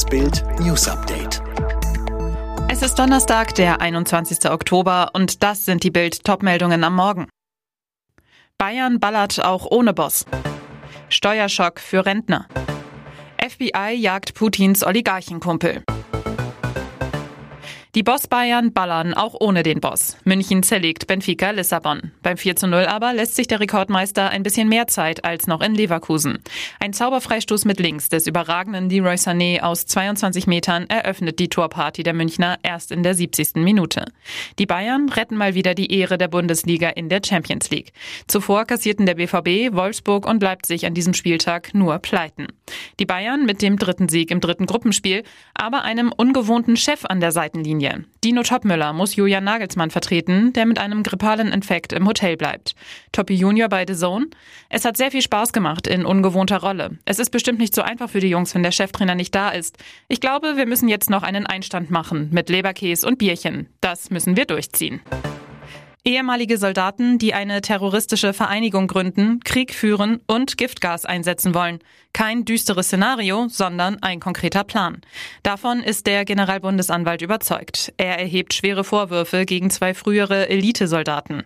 Das 0.00 0.08
Bild 0.08 0.42
News 0.60 0.88
Update. 0.88 1.42
Es 2.70 2.80
ist 2.80 2.94
Donnerstag, 2.94 3.54
der 3.56 3.82
21. 3.82 4.50
Oktober 4.50 5.10
und 5.12 5.42
das 5.42 5.66
sind 5.66 5.84
die 5.84 5.90
Bild 5.90 6.24
Topmeldungen 6.24 6.82
am 6.84 6.96
Morgen. 6.96 7.28
Bayern 8.56 8.98
ballert 8.98 9.44
auch 9.44 9.66
ohne 9.70 9.92
Boss. 9.92 10.24
Steuerschock 11.10 11.80
für 11.80 12.06
Rentner. 12.06 12.46
FBI 13.46 13.94
jagt 13.94 14.32
Putins 14.32 14.82
Oligarchenkumpel. 14.82 15.84
Die 17.96 18.04
Boss 18.04 18.28
Bayern 18.28 18.72
ballern 18.72 19.14
auch 19.14 19.34
ohne 19.40 19.64
den 19.64 19.80
Boss. 19.80 20.16
München 20.22 20.62
zerlegt 20.62 21.08
Benfica 21.08 21.50
Lissabon. 21.50 22.12
Beim 22.22 22.36
4 22.36 22.54
zu 22.54 22.68
0 22.68 22.86
aber 22.86 23.12
lässt 23.12 23.34
sich 23.34 23.48
der 23.48 23.58
Rekordmeister 23.58 24.30
ein 24.30 24.44
bisschen 24.44 24.68
mehr 24.68 24.86
Zeit 24.86 25.24
als 25.24 25.48
noch 25.48 25.60
in 25.60 25.74
Leverkusen. 25.74 26.38
Ein 26.78 26.92
Zauberfreistoß 26.92 27.64
mit 27.64 27.80
links 27.80 28.08
des 28.08 28.28
überragenden 28.28 28.88
Leroy 28.88 29.16
Sané 29.16 29.62
aus 29.62 29.86
22 29.86 30.46
Metern 30.46 30.86
eröffnet 30.88 31.40
die 31.40 31.48
Torparty 31.48 32.04
der 32.04 32.14
Münchner 32.14 32.58
erst 32.62 32.92
in 32.92 33.02
der 33.02 33.14
70. 33.16 33.56
Minute. 33.56 34.04
Die 34.60 34.66
Bayern 34.66 35.08
retten 35.08 35.36
mal 35.36 35.56
wieder 35.56 35.74
die 35.74 35.92
Ehre 35.92 36.16
der 36.16 36.28
Bundesliga 36.28 36.90
in 36.90 37.08
der 37.08 37.22
Champions 37.26 37.70
League. 37.70 37.92
Zuvor 38.28 38.66
kassierten 38.66 39.04
der 39.04 39.16
BVB, 39.16 39.74
Wolfsburg 39.74 40.28
und 40.28 40.44
Leipzig 40.44 40.86
an 40.86 40.94
diesem 40.94 41.12
Spieltag 41.12 41.74
nur 41.74 41.98
Pleiten. 41.98 42.46
Die 43.00 43.06
Bayern 43.06 43.46
mit 43.46 43.62
dem 43.62 43.78
dritten 43.78 44.08
Sieg 44.08 44.30
im 44.30 44.40
dritten 44.40 44.66
Gruppenspiel, 44.66 45.24
aber 45.54 45.82
einem 45.82 46.12
ungewohnten 46.16 46.76
Chef 46.76 47.04
an 47.04 47.18
der 47.18 47.32
Seitenlinie 47.32 47.79
Linie. 47.80 48.04
Dino 48.22 48.42
Topmüller 48.42 48.92
muss 48.92 49.16
Julian 49.16 49.44
Nagelsmann 49.44 49.90
vertreten, 49.90 50.52
der 50.52 50.66
mit 50.66 50.78
einem 50.78 51.02
grippalen 51.02 51.50
Infekt 51.52 51.94
im 51.94 52.06
Hotel 52.06 52.36
bleibt. 52.36 52.74
Toppi 53.12 53.34
Junior 53.34 53.70
bei 53.70 53.86
The 53.88 53.94
Zone. 53.94 54.26
Es 54.68 54.84
hat 54.84 54.98
sehr 54.98 55.10
viel 55.10 55.22
Spaß 55.22 55.54
gemacht 55.54 55.86
in 55.86 56.04
ungewohnter 56.04 56.58
Rolle. 56.58 56.98
Es 57.06 57.18
ist 57.18 57.30
bestimmt 57.30 57.58
nicht 57.58 57.74
so 57.74 57.80
einfach 57.80 58.10
für 58.10 58.20
die 58.20 58.28
Jungs, 58.28 58.54
wenn 58.54 58.62
der 58.62 58.72
Cheftrainer 58.72 59.14
nicht 59.14 59.34
da 59.34 59.48
ist. 59.48 59.78
Ich 60.08 60.20
glaube, 60.20 60.58
wir 60.58 60.66
müssen 60.66 60.88
jetzt 60.88 61.08
noch 61.08 61.22
einen 61.22 61.46
Einstand 61.46 61.90
machen 61.90 62.28
mit 62.32 62.50
Leberkäse 62.50 63.06
und 63.06 63.18
Bierchen. 63.18 63.68
Das 63.80 64.10
müssen 64.10 64.36
wir 64.36 64.44
durchziehen. 64.44 65.00
Ehemalige 66.02 66.56
Soldaten, 66.56 67.18
die 67.18 67.34
eine 67.34 67.60
terroristische 67.60 68.32
Vereinigung 68.32 68.86
gründen, 68.86 69.40
Krieg 69.40 69.74
führen 69.74 70.20
und 70.26 70.56
Giftgas 70.56 71.04
einsetzen 71.04 71.52
wollen. 71.52 71.80
Kein 72.14 72.46
düsteres 72.46 72.86
Szenario, 72.86 73.48
sondern 73.48 74.02
ein 74.02 74.18
konkreter 74.18 74.64
Plan. 74.64 75.02
Davon 75.42 75.80
ist 75.82 76.06
der 76.06 76.24
Generalbundesanwalt 76.24 77.20
überzeugt. 77.20 77.92
Er 77.98 78.18
erhebt 78.18 78.54
schwere 78.54 78.82
Vorwürfe 78.82 79.44
gegen 79.44 79.68
zwei 79.68 79.92
frühere 79.92 80.48
Elitesoldaten. 80.48 81.44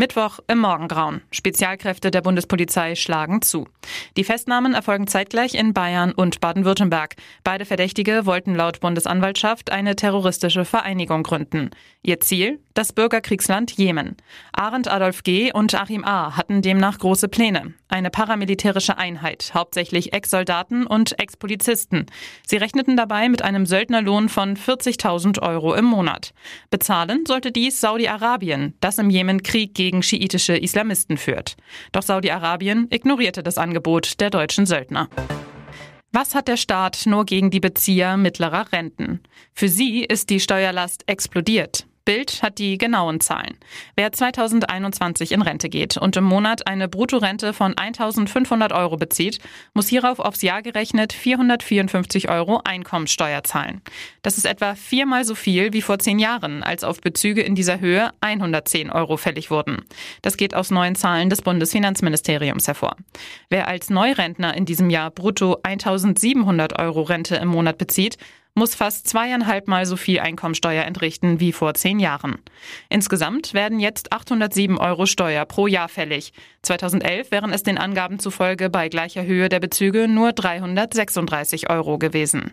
Mittwoch 0.00 0.38
im 0.48 0.60
Morgengrauen. 0.60 1.20
Spezialkräfte 1.30 2.10
der 2.10 2.22
Bundespolizei 2.22 2.94
schlagen 2.94 3.42
zu. 3.42 3.68
Die 4.16 4.24
Festnahmen 4.24 4.72
erfolgen 4.72 5.06
zeitgleich 5.06 5.54
in 5.54 5.74
Bayern 5.74 6.12
und 6.12 6.40
Baden-Württemberg. 6.40 7.16
Beide 7.44 7.66
Verdächtige 7.66 8.24
wollten 8.24 8.54
laut 8.54 8.80
Bundesanwaltschaft 8.80 9.70
eine 9.70 9.96
terroristische 9.96 10.64
Vereinigung 10.64 11.22
gründen. 11.22 11.68
Ihr 12.02 12.18
Ziel? 12.20 12.60
Das 12.72 12.94
Bürgerkriegsland 12.94 13.72
Jemen. 13.72 14.16
Arend 14.52 14.88
Adolf 14.88 15.22
G. 15.22 15.52
und 15.52 15.74
Achim 15.74 16.02
A. 16.02 16.34
hatten 16.34 16.62
demnach 16.62 16.98
große 16.98 17.28
Pläne. 17.28 17.74
Eine 17.88 18.08
paramilitärische 18.08 18.96
Einheit, 18.96 19.50
hauptsächlich 19.52 20.14
Ex-Soldaten 20.14 20.86
und 20.86 21.18
Ex-Polizisten. 21.18 22.06
Sie 22.46 22.56
rechneten 22.56 22.96
dabei 22.96 23.28
mit 23.28 23.42
einem 23.42 23.66
Söldnerlohn 23.66 24.30
von 24.30 24.56
40.000 24.56 25.42
Euro 25.42 25.74
im 25.74 25.84
Monat. 25.84 26.32
Bezahlen 26.70 27.26
sollte 27.26 27.52
dies 27.52 27.80
Saudi-Arabien, 27.80 28.74
das 28.80 28.96
im 28.98 29.10
Jemen 29.10 29.42
Krieg 29.42 29.74
gegen 29.90 30.04
schiitische 30.04 30.56
Islamisten 30.56 31.16
führt. 31.16 31.56
Doch 31.90 32.02
Saudi-Arabien 32.02 32.86
ignorierte 32.90 33.42
das 33.42 33.58
Angebot 33.58 34.20
der 34.20 34.30
deutschen 34.30 34.64
Söldner. 34.64 35.08
Was 36.12 36.36
hat 36.36 36.46
der 36.46 36.56
Staat 36.56 37.06
nur 37.06 37.24
gegen 37.24 37.50
die 37.50 37.58
Bezieher 37.58 38.16
mittlerer 38.16 38.70
Renten? 38.72 39.20
Für 39.52 39.68
sie 39.68 40.04
ist 40.04 40.30
die 40.30 40.38
Steuerlast 40.38 41.02
explodiert. 41.08 41.86
Bild 42.04 42.42
hat 42.42 42.58
die 42.58 42.78
genauen 42.78 43.20
Zahlen. 43.20 43.56
Wer 43.94 44.10
2021 44.10 45.32
in 45.32 45.42
Rente 45.42 45.68
geht 45.68 45.96
und 45.96 46.16
im 46.16 46.24
Monat 46.24 46.66
eine 46.66 46.88
Bruttorente 46.88 47.52
von 47.52 47.76
1500 47.76 48.72
Euro 48.72 48.96
bezieht, 48.96 49.38
muss 49.74 49.88
hierauf 49.88 50.18
aufs 50.18 50.42
Jahr 50.42 50.62
gerechnet 50.62 51.12
454 51.12 52.28
Euro 52.28 52.60
Einkommensteuer 52.64 53.44
zahlen. 53.44 53.82
Das 54.22 54.38
ist 54.38 54.46
etwa 54.46 54.74
viermal 54.74 55.24
so 55.24 55.34
viel 55.34 55.72
wie 55.72 55.82
vor 55.82 55.98
zehn 55.98 56.18
Jahren, 56.18 56.62
als 56.62 56.84
auf 56.84 57.00
Bezüge 57.00 57.42
in 57.42 57.54
dieser 57.54 57.80
Höhe 57.80 58.10
110 58.20 58.90
Euro 58.90 59.16
fällig 59.16 59.50
wurden. 59.50 59.84
Das 60.22 60.36
geht 60.36 60.54
aus 60.54 60.70
neuen 60.70 60.94
Zahlen 60.94 61.30
des 61.30 61.42
Bundesfinanzministeriums 61.42 62.66
hervor. 62.66 62.96
Wer 63.50 63.68
als 63.68 63.90
Neurentner 63.90 64.56
in 64.56 64.64
diesem 64.64 64.90
Jahr 64.90 65.10
brutto 65.10 65.58
1700 65.62 66.78
Euro 66.78 67.02
Rente 67.02 67.36
im 67.36 67.48
Monat 67.48 67.78
bezieht, 67.78 68.16
muss 68.54 68.74
fast 68.74 69.08
zweieinhalb 69.08 69.68
Mal 69.68 69.86
so 69.86 69.96
viel 69.96 70.20
Einkommensteuer 70.20 70.84
entrichten 70.84 71.40
wie 71.40 71.52
vor 71.52 71.74
zehn 71.74 71.98
Jahren. 71.98 72.38
Insgesamt 72.88 73.54
werden 73.54 73.80
jetzt 73.80 74.12
807 74.12 74.78
Euro 74.78 75.06
Steuer 75.06 75.44
pro 75.44 75.66
Jahr 75.66 75.88
fällig. 75.88 76.32
2011 76.62 77.30
wären 77.30 77.52
es 77.52 77.62
den 77.62 77.78
Angaben 77.78 78.18
zufolge 78.18 78.70
bei 78.70 78.88
gleicher 78.88 79.24
Höhe 79.24 79.48
der 79.48 79.60
Bezüge 79.60 80.08
nur 80.08 80.32
336 80.32 81.70
Euro 81.70 81.98
gewesen. 81.98 82.52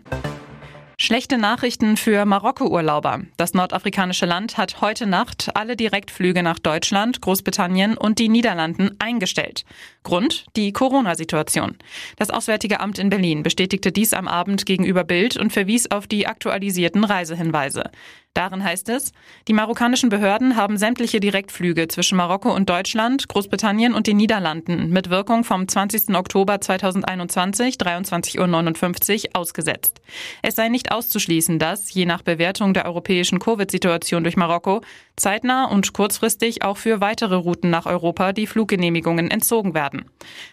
Schlechte 1.00 1.38
Nachrichten 1.38 1.96
für 1.96 2.24
Marokko-Urlauber. 2.24 3.20
Das 3.36 3.54
nordafrikanische 3.54 4.26
Land 4.26 4.58
hat 4.58 4.80
heute 4.80 5.06
Nacht 5.06 5.48
alle 5.54 5.76
Direktflüge 5.76 6.42
nach 6.42 6.58
Deutschland, 6.58 7.20
Großbritannien 7.20 7.96
und 7.96 8.18
die 8.18 8.28
Niederlanden 8.28 8.96
eingestellt. 8.98 9.64
Grund? 10.02 10.46
Die 10.56 10.72
Corona-Situation. 10.72 11.76
Das 12.16 12.30
Auswärtige 12.30 12.80
Amt 12.80 12.98
in 12.98 13.10
Berlin 13.10 13.44
bestätigte 13.44 13.92
dies 13.92 14.12
am 14.12 14.26
Abend 14.26 14.66
gegenüber 14.66 15.04
Bild 15.04 15.36
und 15.36 15.52
verwies 15.52 15.88
auf 15.88 16.08
die 16.08 16.26
aktualisierten 16.26 17.04
Reisehinweise. 17.04 17.92
Darin 18.38 18.62
heißt 18.62 18.88
es, 18.90 19.10
die 19.48 19.52
marokkanischen 19.52 20.10
Behörden 20.10 20.54
haben 20.54 20.76
sämtliche 20.76 21.18
Direktflüge 21.18 21.88
zwischen 21.88 22.16
Marokko 22.16 22.54
und 22.54 22.70
Deutschland, 22.70 23.26
Großbritannien 23.26 23.94
und 23.94 24.06
den 24.06 24.16
Niederlanden 24.16 24.90
mit 24.90 25.10
Wirkung 25.10 25.42
vom 25.42 25.66
20. 25.66 26.14
Oktober 26.14 26.60
2021, 26.60 27.74
23.59 27.78 29.24
Uhr 29.24 29.30
ausgesetzt. 29.32 30.00
Es 30.40 30.54
sei 30.54 30.68
nicht 30.68 30.92
auszuschließen, 30.92 31.58
dass, 31.58 31.92
je 31.92 32.06
nach 32.06 32.22
Bewertung 32.22 32.74
der 32.74 32.86
europäischen 32.86 33.40
Covid-Situation 33.40 34.22
durch 34.22 34.36
Marokko, 34.36 34.82
zeitnah 35.16 35.64
und 35.64 35.92
kurzfristig 35.92 36.62
auch 36.62 36.76
für 36.76 37.00
weitere 37.00 37.34
Routen 37.34 37.70
nach 37.70 37.86
Europa 37.86 38.32
die 38.32 38.46
Fluggenehmigungen 38.46 39.32
entzogen 39.32 39.74
werden. 39.74 40.04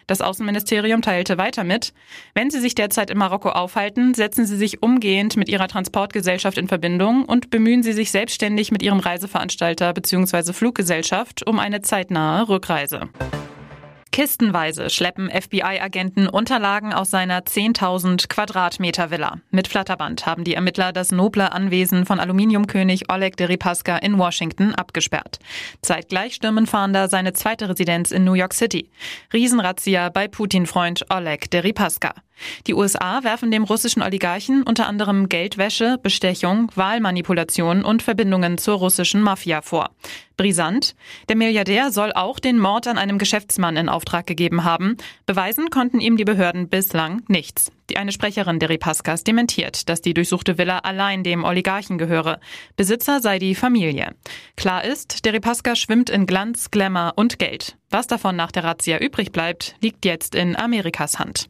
Das 0.08 0.22
Außenministerium 0.22 1.04
teilte 1.04 1.38
weiter 1.38 1.64
mit, 1.64 1.94
wenn 2.34 2.50
Sie 2.50 2.60
sich 2.60 2.74
derzeit 2.74 3.12
in 3.12 3.20
Marokko 3.20 3.50
aufhalten, 3.50 4.16
setzen 4.16 4.48
Sie 4.48 4.58
sich 4.58 4.82
umgehend 4.82 5.38
mit 5.38 5.50
Ihrer 5.50 5.68
Transportgesellschaft 5.68 6.58
in 6.58 6.68
Verbindung 6.68 7.26
und 7.26 7.52
bemühen 7.52 7.75
bemühen 7.76 7.84
Sie 7.84 7.92
sich 7.92 8.12
selbstständig 8.12 8.72
mit 8.72 8.82
Ihrem 8.82 9.00
Reiseveranstalter 9.00 9.92
bzw. 9.92 10.54
Fluggesellschaft 10.54 11.46
um 11.46 11.60
eine 11.60 11.82
zeitnahe 11.82 12.48
Rückreise. 12.48 13.10
Kistenweise 14.14 14.90
schleppen 14.90 15.30
FBI-Agenten 15.30 16.30
Unterlagen 16.30 16.94
aus 16.94 17.12
seiner 17.12 17.42
10.000 17.42 18.30
Quadratmeter 18.30 19.12
Villa. 19.12 19.42
Mit 19.52 19.68
Flatterband 19.68 20.26
haben 20.26 20.46
die 20.46 20.54
Ermittler 20.54 20.94
das 20.94 21.12
noble 21.12 21.52
Anwesen 21.52 22.06
von 22.06 22.22
Aluminiumkönig 22.22 23.12
Oleg 23.12 23.36
Deripaska 23.36 23.98
in 23.98 24.18
Washington 24.18 24.74
abgesperrt. 24.74 25.40
Zeitgleich 25.82 26.36
stürmen 26.36 26.68
Fahnder 26.68 27.10
seine 27.10 27.34
zweite 27.34 27.68
Residenz 27.68 28.12
in 28.12 28.24
New 28.24 28.36
York 28.36 28.54
City. 28.54 28.90
Riesenrazzia 29.34 30.08
bei 30.08 30.30
Putin-Freund 30.30 31.08
Oleg 31.10 31.52
Deripaska. 31.52 32.14
Die 32.68 32.74
USA 32.74 33.24
werfen 33.24 33.52
dem 33.52 33.64
russischen 33.64 34.02
Oligarchen 34.02 34.64
unter 34.64 34.88
anderem 34.88 35.30
Geldwäsche, 35.30 35.98
Bestechung, 36.02 36.72
Wahlmanipulation 36.76 37.84
und 37.84 38.04
Verbindungen 38.04 38.58
zur 38.58 38.78
russischen 38.78 39.22
Mafia 39.22 39.62
vor. 39.62 39.92
Brisant. 40.38 40.96
Der 41.30 41.36
Milliardär 41.36 41.92
soll 41.92 42.12
auch 42.14 42.40
den 42.40 42.60
Mord 42.60 42.88
an 42.88 42.98
einem 42.98 43.18
Geschäftsmann 43.18 43.78
in 43.78 43.90
Auftrag 43.90 44.28
gegeben 44.28 44.64
haben. 44.64 44.98
Beweisen 45.26 45.70
konnten 45.70 46.00
ihm 46.00 46.18
die 46.18 46.26
Behörden 46.26 46.68
bislang 46.68 47.24
nichts. 47.28 47.72
Die 47.90 47.98
eine 47.98 48.12
Sprecherin 48.12 48.60
der 48.60 48.70
Ripaskas 48.70 49.24
dementiert, 49.24 49.88
dass 49.88 50.02
die 50.02 50.14
durchsuchte 50.14 50.58
Villa 50.58 50.80
allein 50.80 51.24
dem 51.24 51.44
Oligarchen 51.44 51.98
gehöre. 51.98 52.40
Besitzer 52.76 53.22
sei 53.22 53.40
die 53.40 53.56
Familie. 53.56 54.16
Klar 54.58 54.84
ist, 54.84 55.24
der 55.26 55.34
Ripaska 55.34 55.76
schwimmt 55.76 56.10
in 56.10 56.26
Glanz, 56.26 56.72
Glamour 56.72 57.14
und 57.16 57.40
Geld. 57.40 57.78
Was 57.90 58.08
davon 58.08 58.36
nach 58.36 58.52
der 58.52 58.64
Razzia 58.64 58.98
übrig 59.00 59.32
bleibt, 59.32 59.76
liegt 59.82 60.04
jetzt 60.04 60.36
in 60.36 60.56
Amerikas 60.56 61.20
Hand. 61.20 61.48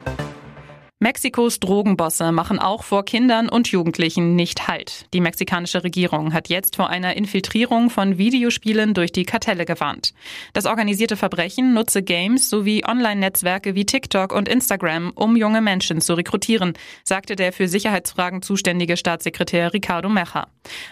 Mexikos 1.06 1.60
Drogenbosse 1.60 2.32
machen 2.32 2.58
auch 2.58 2.84
vor 2.84 3.06
Kindern 3.06 3.48
und 3.48 3.68
Jugendlichen 3.68 4.36
nicht 4.36 4.68
Halt. 4.68 5.06
Die 5.14 5.22
mexikanische 5.22 5.84
Regierung 5.84 6.34
hat 6.34 6.50
jetzt 6.50 6.78
vor 6.78 6.90
einer 6.90 7.16
Infiltrierung 7.16 7.92
von 7.92 8.18
Videospielen 8.18 8.96
durch 8.96 9.12
die 9.12 9.24
Kartelle 9.24 9.66
gewarnt. 9.66 10.16
Das 10.54 10.66
organisierte 10.66 11.16
Verbrechen 11.16 11.76
nutze 11.76 12.02
Games 12.02 12.50
sowie 12.50 12.84
Online-Netzwerke 12.84 13.76
wie 13.76 13.86
TikTok 13.86 14.34
und 14.34 14.50
Instagram, 14.50 15.12
um 15.14 15.36
junge 15.36 15.62
Menschen 15.62 16.02
zu 16.02 16.16
rekrutieren, 16.16 16.74
sagte 17.04 17.36
der 17.36 17.54
für 17.54 17.68
Sicherheitsfragen 17.68 18.42
zuständige 18.42 18.98
Staatssekretär 18.98 19.76
Ricardo 19.76 20.10
Mecha. 20.10 20.48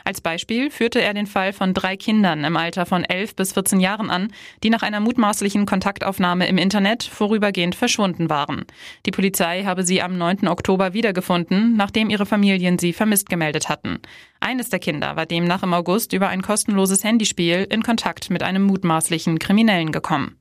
Als 0.06 0.22
Beispiel 0.22 0.70
führte 0.70 1.02
er 1.02 1.16
den 1.16 1.26
Fall 1.26 1.54
von 1.54 1.74
drei 1.74 1.98
Kindern 1.98 2.44
im 2.44 2.56
Alter 2.56 2.86
von 2.86 3.04
11 3.04 3.36
bis 3.36 3.54
14 3.54 3.80
Jahren 3.80 4.12
an, 4.12 4.32
die 4.62 4.70
nach 4.70 4.84
einer 4.84 5.00
mutmaßlichen 5.00 5.66
Kontaktaufnahme 5.66 6.46
im 6.46 6.60
Internet 6.60 7.02
vorübergehend 7.02 7.74
verschwunden 7.74 8.30
waren. 8.30 8.66
Die 9.08 9.12
Polizei 9.12 9.64
habe 9.64 9.84
sie 9.84 10.03
am 10.04 10.18
9. 10.18 10.48
Oktober 10.48 10.94
wiedergefunden, 10.94 11.76
nachdem 11.76 12.10
ihre 12.10 12.26
Familien 12.26 12.78
sie 12.78 12.94
vermisst 12.94 13.30
gemeldet 13.30 13.70
hatten. 13.70 14.00
Eines 14.40 14.70
der 14.70 14.80
Kinder 14.80 15.16
war 15.16 15.26
demnach 15.26 15.64
im 15.64 15.74
August 15.74 16.14
über 16.14 16.28
ein 16.28 16.42
kostenloses 16.42 17.04
Handyspiel 17.04 17.66
in 17.70 17.82
Kontakt 17.84 18.30
mit 18.30 18.44
einem 18.44 18.64
mutmaßlichen 18.64 19.40
Kriminellen 19.40 19.92
gekommen. 19.92 20.38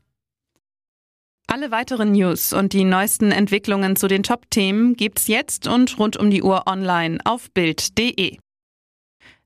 Alle 1.46 1.70
weiteren 1.70 2.12
News 2.12 2.52
und 2.52 2.72
die 2.72 2.84
neuesten 2.84 3.30
Entwicklungen 3.30 3.96
zu 3.96 4.08
den 4.08 4.22
Top-Themen 4.22 4.94
gibt's 4.94 5.26
jetzt 5.26 5.66
und 5.66 5.98
rund 5.98 6.16
um 6.16 6.30
die 6.30 6.42
Uhr 6.42 6.66
online 6.66 7.18
auf 7.24 7.50
Bild.de. 7.50 8.38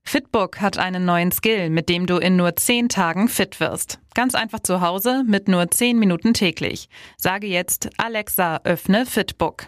Fitbook 0.07 0.61
hat 0.61 0.77
einen 0.77 1.03
neuen 1.03 1.33
Skill, 1.33 1.69
mit 1.69 1.89
dem 1.89 2.05
du 2.05 2.15
in 2.15 2.37
nur 2.37 2.55
10 2.55 2.87
Tagen 2.87 3.27
fit 3.27 3.59
wirst. 3.59 3.99
Ganz 4.13 4.35
einfach 4.35 4.61
zu 4.61 4.79
Hause 4.79 5.25
mit 5.27 5.49
nur 5.49 5.69
10 5.69 5.99
Minuten 5.99 6.33
täglich. 6.33 6.87
Sage 7.17 7.47
jetzt 7.47 7.89
Alexa, 7.97 8.61
öffne 8.63 9.05
Fitbook. 9.05 9.67